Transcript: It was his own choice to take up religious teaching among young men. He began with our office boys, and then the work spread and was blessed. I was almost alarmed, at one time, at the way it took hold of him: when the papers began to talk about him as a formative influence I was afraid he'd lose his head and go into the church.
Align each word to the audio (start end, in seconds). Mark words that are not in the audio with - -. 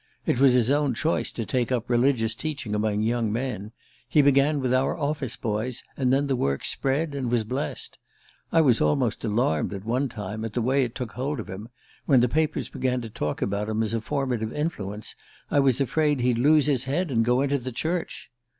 It 0.25 0.39
was 0.39 0.53
his 0.53 0.71
own 0.71 0.95
choice 0.95 1.31
to 1.31 1.45
take 1.45 1.71
up 1.71 1.87
religious 1.87 2.33
teaching 2.33 2.73
among 2.73 3.03
young 3.03 3.31
men. 3.31 3.71
He 4.09 4.23
began 4.23 4.59
with 4.59 4.73
our 4.73 4.97
office 4.97 5.35
boys, 5.35 5.83
and 5.95 6.11
then 6.11 6.25
the 6.25 6.35
work 6.35 6.65
spread 6.65 7.13
and 7.13 7.29
was 7.29 7.43
blessed. 7.43 7.99
I 8.51 8.61
was 8.61 8.81
almost 8.81 9.23
alarmed, 9.23 9.75
at 9.75 9.85
one 9.85 10.09
time, 10.09 10.43
at 10.43 10.53
the 10.53 10.61
way 10.63 10.83
it 10.83 10.95
took 10.95 11.11
hold 11.11 11.39
of 11.39 11.49
him: 11.51 11.69
when 12.07 12.19
the 12.21 12.27
papers 12.27 12.67
began 12.67 13.01
to 13.01 13.11
talk 13.11 13.43
about 13.43 13.69
him 13.69 13.83
as 13.83 13.93
a 13.93 14.01
formative 14.01 14.51
influence 14.53 15.13
I 15.51 15.59
was 15.59 15.79
afraid 15.79 16.19
he'd 16.21 16.39
lose 16.39 16.65
his 16.65 16.85
head 16.85 17.11
and 17.11 17.23
go 17.23 17.41
into 17.41 17.59
the 17.59 17.71
church. 17.71 18.31